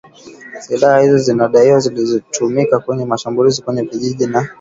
Silaha 0.61 0.99
hizo 1.03 1.17
zinadaiwa 1.17 1.79
zilitumika 1.79 2.79
katika 2.79 3.05
mashambulizi 3.05 3.61
kwenye 3.61 3.81
vijiji 3.81 4.27
na 4.27 4.47